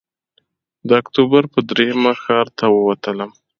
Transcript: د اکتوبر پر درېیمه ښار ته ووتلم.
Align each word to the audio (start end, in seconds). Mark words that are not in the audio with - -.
د 0.87 0.89
اکتوبر 1.01 1.43
پر 1.51 1.61
درېیمه 1.69 2.13
ښار 2.23 2.47
ته 2.57 2.65
ووتلم. 2.69 3.31